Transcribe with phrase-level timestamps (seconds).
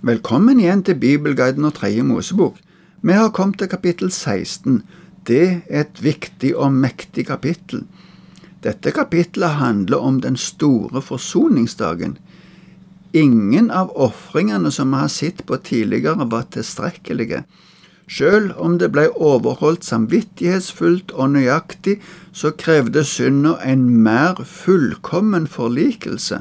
[0.00, 2.54] Velkommen igjen til Bibelguiden og tredje Mosebok.
[3.04, 4.78] Vi har kommet til kapittel 16.
[5.28, 7.82] Det er et viktig og mektig kapittel.
[8.64, 12.14] Dette kapittelet handler om den store forsoningsdagen.
[13.12, 17.42] Ingen av ofringene som vi har sett på tidligere, var tilstrekkelige.
[18.08, 21.98] Selv om det ble overholdt samvittighetsfullt og nøyaktig,
[22.32, 26.40] så krevde synda en mer fullkommen forlikelse.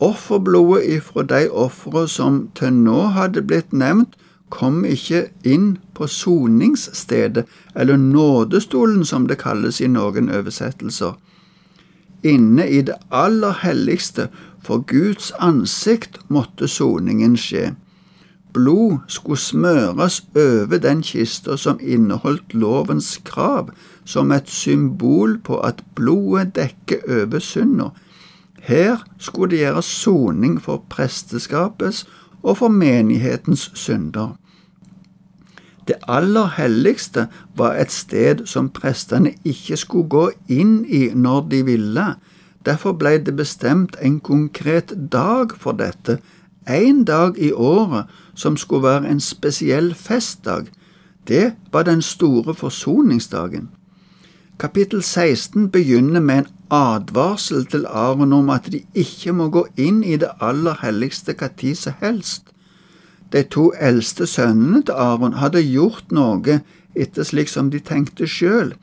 [0.00, 4.16] Offerblodet ifra de ofre som til nå hadde blitt nevnt,
[4.50, 11.14] kom ikke inn på soningsstedet, eller nådestolen som det kalles i noen oversettelser.
[12.24, 14.28] Inne i det aller helligste,
[14.64, 17.74] for Guds ansikt, måtte soningen skje.
[18.54, 23.72] Blod skulle smøres over den kista som inneholdt lovens krav,
[24.04, 27.90] som et symbol på at blodet dekker over synda.
[28.64, 32.06] Her skulle det gjøres soning for presteskapets
[32.42, 34.36] og for menighetens synder.
[35.88, 37.26] Det aller helligste
[37.56, 42.06] var et sted som prestene ikke skulle gå inn i når de ville.
[42.64, 46.18] Derfor ble det bestemt en konkret dag for dette,
[46.64, 50.72] én dag i året som skulle være en spesiell festdag.
[51.28, 53.68] Det var den store forsoningsdagen.
[54.58, 60.04] Kapittel 16 begynner med en advarsel til Aron om at de ikke må gå inn
[60.04, 62.52] i det aller helligste hva tid som helst.
[63.32, 66.60] De to eldste sønnene til Aron hadde gjort noe
[66.94, 68.76] etter slik som de tenkte sjøl,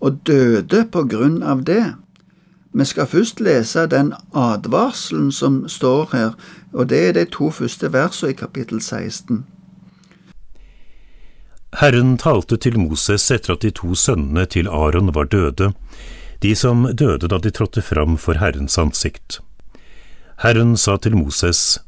[0.00, 1.84] og døde på grunn av det.
[2.72, 6.32] Vi skal først lese den advarselen som står her,
[6.72, 9.44] og det er de to første versene i kapittel 16.
[11.78, 15.70] Herren talte til Moses etter at de to sønnene til Aron var døde,
[16.42, 19.38] de som døde da de trådte fram for Herrens ansikt.
[20.42, 21.78] Herren sa til Moses,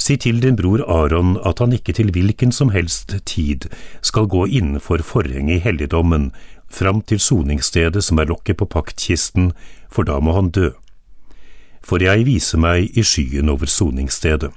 [0.00, 3.68] Si til din bror Aron at han ikke til hvilken som helst tid
[4.02, 6.30] skal gå innenfor forhenget i helligdommen
[6.70, 9.52] fram til soningsstedet som er lokket på paktkisten,
[9.92, 10.70] for da må han dø.
[11.84, 14.50] For jeg viser meg i skyen over soningsstedet.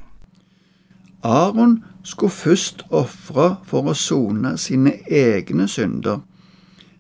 [1.24, 6.20] Aron skulle først ofre for å sone sine egne synder.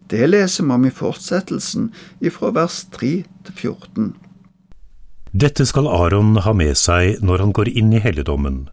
[0.07, 1.89] Det leser vi om i fortsettelsen
[2.23, 3.11] ifra vers 3
[3.47, 4.13] til 14.
[5.33, 8.67] Dette skal Aron ha med seg når han går inn i helligdommen,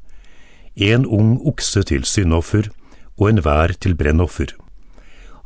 [0.76, 2.68] en ung okse til syndoffer
[3.16, 4.52] og enhver til brennoffer.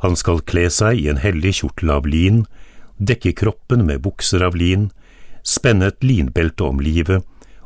[0.03, 2.43] Han skal kle seg i en hellig kjortel av lin,
[2.99, 4.89] dekke kroppen med bukser av lin,
[5.41, 7.23] spenne et linbelte om livet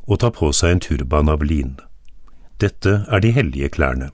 [0.08, 1.76] og ta på seg en turban av lin.
[2.60, 4.10] Dette er de hellige klærne.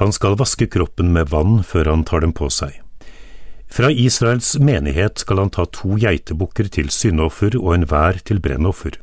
[0.00, 2.80] Han skal vaske kroppen med vann før han tar dem på seg.
[3.74, 8.98] Fra Israels menighet skal han ta to geitebukker til syndoffer og enhver til brennoffer.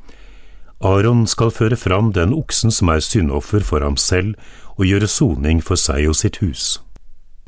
[0.82, 4.34] Aron skal føre fram den oksen som er syndoffer for ham selv,
[4.80, 6.80] og gjøre soning for seg og sitt hus.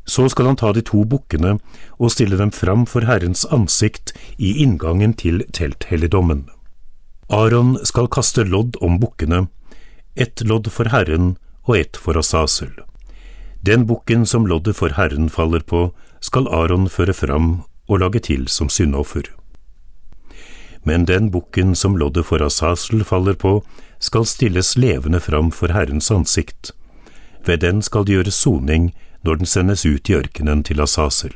[0.06, 1.56] Så skal han ta de to bukkene
[1.97, 6.46] og stille dem fram for Herrens ansikt i inngangen til telthelligdommen.
[7.31, 9.47] Aron skal kaste lodd om bukkene,
[10.16, 12.72] ett lodd for Herren og ett for Asasel.
[13.62, 18.47] Den bukken som loddet for Herren faller på, skal Aron føre fram og lage til
[18.47, 19.24] som syndoffer.
[20.84, 23.63] Men den bukken som loddet for Asasel faller på,
[24.00, 26.72] skal stilles levende fram for Herrens ansikt.
[27.45, 28.91] Ved den skal det gjøres soning
[29.24, 31.34] når den sendes ut i ørkenen til Asasel.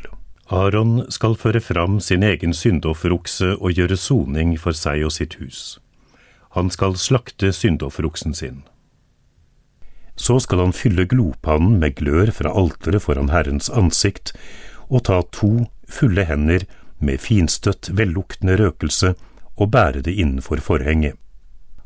[0.52, 5.80] Aron skal føre fram sin egen syndofferokse og gjøre soning for seg og sitt hus.
[6.56, 8.64] Han skal slakte syndofferoksen sin.
[10.16, 14.34] Så skal han fylle glopannen med glør fra alteret foran Herrens ansikt
[14.90, 16.66] og ta to fulle hender
[17.00, 19.14] med finstøtt, velluktende røkelse
[19.58, 21.14] og bære det innenfor forhenget.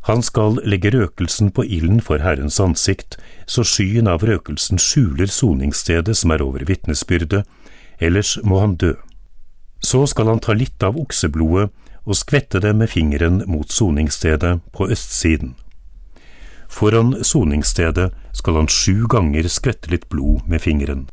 [0.09, 6.15] Han skal legge røkelsen på ilden for Herrens ansikt, så skyen av røkelsen skjuler soningsstedet
[6.17, 7.43] som er over vitnesbyrdet,
[8.01, 8.95] ellers må han dø.
[9.81, 11.69] Så skal han ta litt av okseblodet
[12.05, 15.55] og skvette det med fingeren mot soningsstedet på østsiden.
[16.71, 21.09] Foran soningsstedet skal han sju ganger skvette litt blod med fingeren.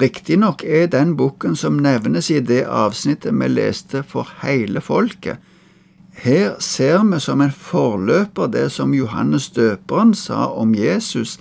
[0.00, 5.38] Riktignok er den boken som nevnes i det avsnittet vi leste for hele folket.
[6.16, 11.38] Her ser vi som en forløper det som Johannes døperen sa om Jesus.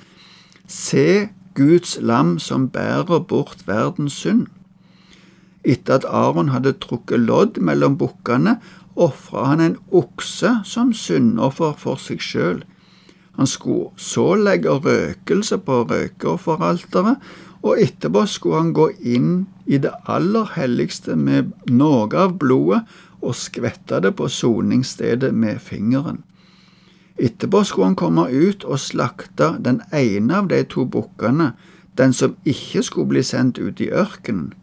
[0.68, 4.48] Se Guds lam som bærer bort verdens synd.
[5.66, 8.60] Etter at Aron hadde trukket lodd mellom bukkene,
[8.96, 12.62] ofra han en okse som syndoffer for seg sjøl.
[13.36, 17.18] Han skulle så legge røkelse på røkeofferalteret,
[17.66, 19.32] og etterpå skulle han gå inn
[19.66, 22.84] i det aller helligste med noe av blodet
[23.26, 26.22] og skvette det på soningsstedet med fingeren.
[27.18, 31.54] Etterpå skulle han komme ut og slakte den ene av de to bukkene,
[31.98, 34.54] den som ikke skulle bli sendt ut i ørkenen.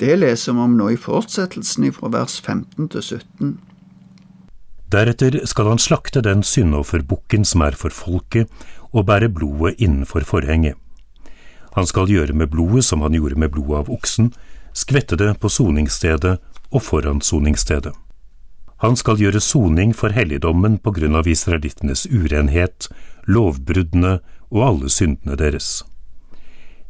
[0.00, 3.50] Det leser vi om nå i fortsettelsen fra vers 15 til 17.
[4.90, 8.48] Deretter skal han slakte den syndofferbukken som er for folket,
[8.90, 10.74] og bære blodet innenfor forhenget.
[11.76, 14.32] Han skal gjøre med blodet som han gjorde med blodet av oksen,
[14.74, 16.38] skvette det på soningsstedet
[16.72, 17.92] og foran soningsstedet.
[18.80, 22.88] Han skal gjøre soning for helligdommen på grunn av israelittenes urenhet,
[23.28, 24.18] lovbruddene
[24.48, 25.82] og alle syndene deres.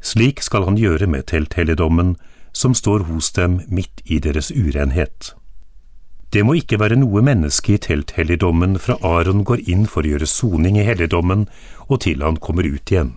[0.00, 2.14] Slik skal han gjøre med telthelligdommen,
[2.52, 5.34] som står hos dem midt i deres urenhet.
[6.32, 10.28] Det må ikke være noe menneske i telthelligdommen fra Aron går inn for å gjøre
[10.30, 11.48] soning i helligdommen
[11.88, 13.16] og til han kommer ut igjen.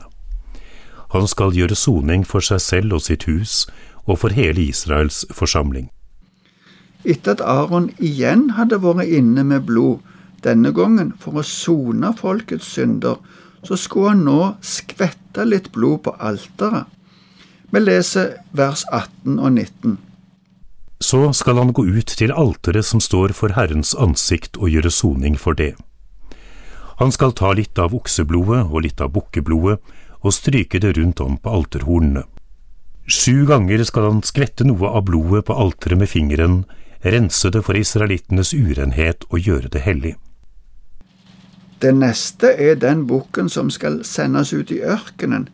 [1.13, 3.68] Han skal gjøre soning for seg selv og sitt hus
[4.09, 5.91] og for hele Israels forsamling.
[7.06, 10.01] Etter at Aron igjen hadde vært inne med blod,
[10.44, 13.19] denne gangen for å sone folkets synder,
[13.63, 16.89] så skulle han nå skvette litt blod på alteret.
[17.74, 19.98] Vi leser vers 18 og 19.
[21.02, 25.40] Så skal han gå ut til alteret som står for Herrens ansikt og gjøre soning
[25.42, 25.74] for det.
[27.02, 29.81] Han skal ta litt av okseblodet og litt av bukkeblodet
[30.22, 32.24] og stryke det rundt om på alterhornene.
[33.10, 36.62] Sju ganger skal han skvette noe av blodet på alteret med fingeren,
[37.02, 40.14] rense det for israelittenes urenhet og gjøre det hellig.
[41.81, 45.50] Det neste er den bukken som skal sendes ut i ørkenen.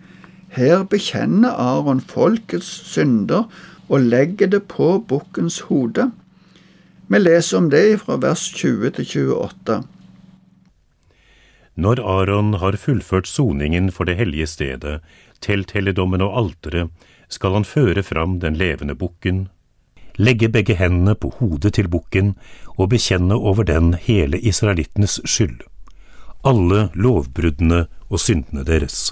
[0.50, 3.46] Her bekjenner Aron folkets synder
[3.90, 6.10] og legger det på bukkens hode.
[7.10, 9.84] Vi leser om det fra vers 20 til 28.
[11.80, 15.00] Når Aron har fullført soningen for det hellige stedet,
[15.42, 16.90] telthelligdommen og alteret,
[17.30, 19.48] skal han føre fram den levende bukken,
[20.18, 22.36] legge begge hendene på hodet til bukken
[22.78, 25.62] og bekjenne over den hele israelittenes skyld
[26.46, 29.12] alle lovbruddene og syndene deres.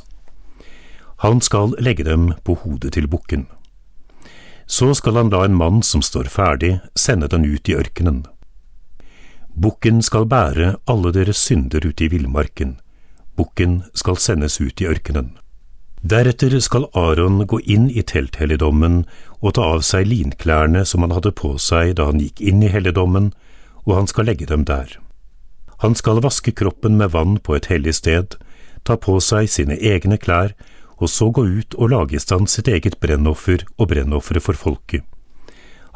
[1.18, 3.48] Han skal legge dem på hodet til bukken.
[4.68, 8.26] Så skal han la en mann som står ferdig, sende den ut i ørkenen.
[9.58, 12.76] Bukken skal bære alle deres synder ut i villmarken.
[13.38, 15.32] Bukken skal sendes ut i ørkenen.
[16.06, 19.02] Deretter skal Aron gå inn i telthelligdommen
[19.42, 22.70] og ta av seg linklærne som han hadde på seg da han gikk inn i
[22.70, 23.32] helligdommen,
[23.90, 25.00] og han skal legge dem der.
[25.82, 28.38] Han skal vaske kroppen med vann på et hellig sted,
[28.86, 30.54] ta på seg sine egne klær,
[30.98, 35.04] og så gå ut og lage i stand sitt eget brennoffer og brennofferet for folket.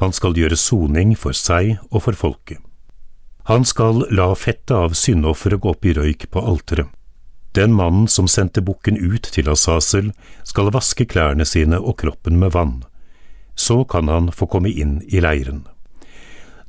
[0.02, 2.62] Han skal gjøre soning for seg og for folket.
[3.50, 6.90] Han skal la fettet av syndofferet gå opp i røyk på alteret.
[7.58, 10.14] Den mannen som sendte bukken ut til Asasel,
[10.48, 12.78] skal vaske klærne sine og kroppen med vann.
[13.56, 15.66] Så kan han få komme inn i leiren.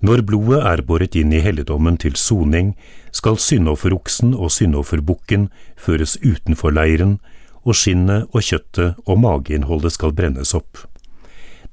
[0.03, 2.73] Når blodet er båret inn i helligdommen til soning,
[3.15, 5.47] skal syndofferoksen og syndofferbukken
[5.79, 7.21] føres utenfor leiren,
[7.63, 10.85] og skinnet og kjøttet og mageinnholdet skal brennes opp.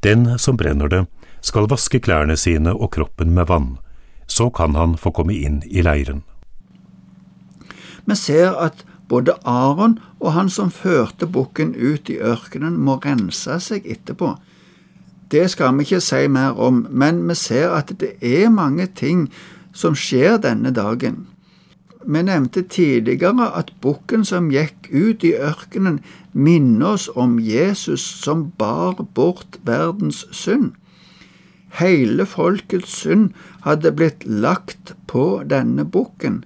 [0.06, 1.06] Den som brenner det,
[1.41, 3.77] skal vaske klærne sine og kroppen med vann,
[4.27, 6.24] så kan han få komme inn i leiren.
[8.06, 13.59] Vi ser at både Aron og han som førte bukken ut i ørkenen, må rense
[13.63, 14.36] seg etterpå.
[15.30, 19.27] Det skal vi ikke si mer om, men vi ser at det er mange ting
[19.74, 21.27] som skjer denne dagen.
[22.07, 26.00] Vi nevnte tidligere at bukken som gikk ut i ørkenen,
[26.32, 30.72] minner oss om Jesus som bar bort verdens synd.
[31.79, 33.34] Hele folkets synd
[33.68, 36.44] hadde blitt lagt på denne bukken.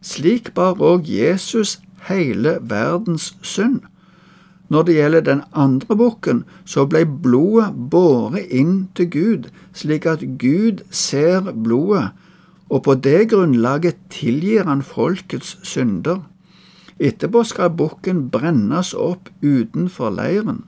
[0.00, 3.82] Slik bar òg Jesus hele verdens synd.
[4.72, 10.22] Når det gjelder den andre bukken, så ble blodet båret inn til Gud, slik at
[10.38, 12.14] Gud ser blodet,
[12.72, 16.22] og på det grunnlaget tilgir han folkets synder.
[16.96, 20.62] Etterpå skal bukken brennes opp utenfor leiren.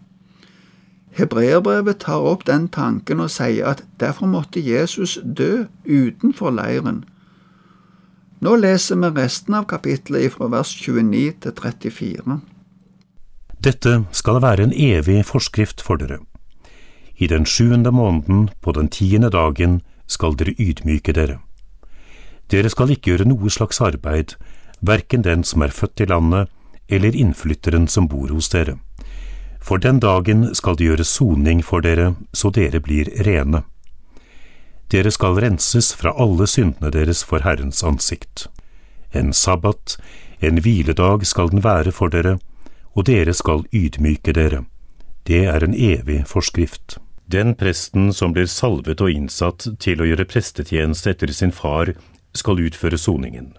[1.14, 7.04] Hebreerbrevet tar opp den tanken og sier at derfor måtte Jesus dø utenfor leiren.
[8.44, 12.40] Nå leser vi resten av kapittelet fra vers 29 til 34.
[13.64, 16.18] Dette skal være en evig forskrift for dere.
[17.16, 21.38] I den sjuende måneden, på den tiende dagen, skal dere ydmyke dere.
[22.52, 24.34] Dere skal ikke gjøre noe slags arbeid,
[24.80, 26.50] verken den som er født i landet,
[26.88, 28.76] eller innflytteren som bor hos dere.
[29.64, 33.62] For den dagen skal det gjøres soning for dere, så dere blir rene.
[34.92, 38.46] Dere skal renses fra alle syndene deres for Herrens ansikt.
[39.12, 39.96] En sabbat,
[40.40, 42.36] en hviledag skal den være for dere,
[42.92, 44.66] og dere skal ydmyke dere.
[45.24, 46.98] Det er en evig forskrift.
[47.26, 51.94] Den presten som blir salvet og innsatt til å gjøre prestetjeneste etter sin far,
[52.34, 53.54] skal utføre soningen.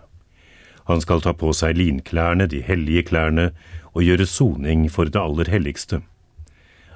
[0.85, 3.49] Han skal ta på seg linklærne, de hellige klærne,
[3.95, 6.01] og gjøre soning for det aller helligste.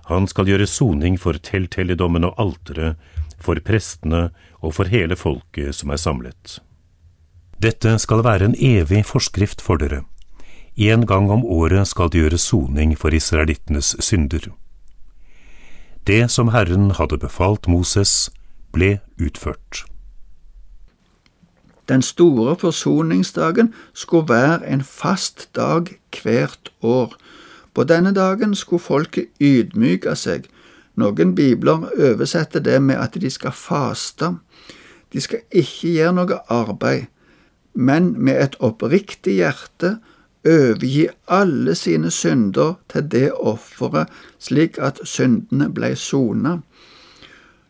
[0.10, 2.98] Han skal gjøre soning for telthelligdommen og alteret,
[3.40, 6.60] for prestene og for hele folket som er samlet.
[7.60, 10.04] Dette skal være en evig forskrift for dere.
[10.80, 14.52] En gang om året skal de gjøre soning for israelittenes synder.
[16.08, 18.30] Det som Herren hadde befalt Moses,
[18.72, 19.84] ble utført.
[21.90, 25.90] Den store forsoningsdagen skulle være en fast dag
[26.22, 27.16] hvert år.
[27.74, 30.46] På denne dagen skulle folket ydmyke seg.
[31.00, 34.34] Noen bibler oversetter det med at de skal faste.
[35.14, 37.08] De skal ikke gjøre noe arbeid,
[37.74, 39.96] men med et oppriktig hjerte
[40.46, 46.60] overgi alle sine synder til det offeret, slik at syndene ble sona.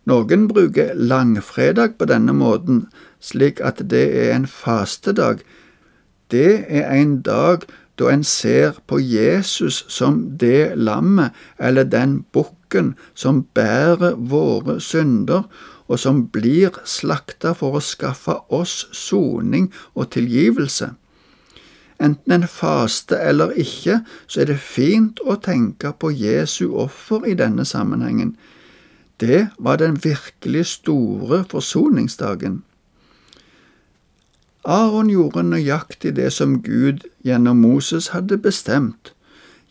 [0.09, 2.87] Noen bruker langfredag på denne måten,
[3.19, 5.43] slik at det er en fastedag.
[6.31, 7.65] Det er en dag
[7.99, 15.43] da en ser på Jesus som det lammet eller den bukken som bærer våre synder,
[15.89, 20.91] og som blir slakta for å skaffe oss soning og tilgivelse.
[21.99, 27.33] Enten en faste eller ikke, så er det fint å tenke på Jesu offer i
[27.35, 28.37] denne sammenhengen.
[29.19, 32.61] Det var den virkelig store forsoningsdagen.
[34.69, 39.15] Aron gjorde nøyaktig det som Gud gjennom Moses hadde bestemt.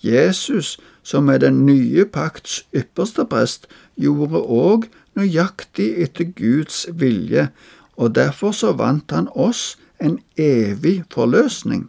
[0.03, 7.49] Jesus, som er den nye pakts ypperste prest, gjorde òg nøyaktig etter Guds vilje,
[7.95, 11.87] og derfor så vant han oss en evig forløsning.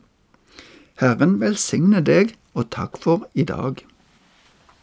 [1.01, 3.81] Herren velsigne deg, og takk for i dag.